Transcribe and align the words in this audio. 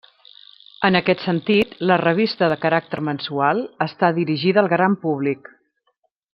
En 0.87 0.97
aquest 0.99 1.21
sentit, 1.25 1.75
la 1.91 1.97
revista, 2.03 2.49
de 2.53 2.57
caràcter 2.65 3.03
mensual, 3.11 3.63
està 3.89 4.13
dirigida 4.21 4.65
al 4.65 4.73
gran 4.77 4.99
públic. 5.07 5.57